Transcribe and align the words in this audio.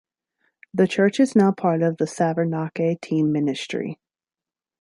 The 0.73 0.87
church 0.87 1.19
is 1.19 1.35
now 1.35 1.51
part 1.51 1.83
of 1.83 1.97
the 1.97 2.05
Savernake 2.05 2.99
team 3.01 3.31
ministry. 3.31 3.99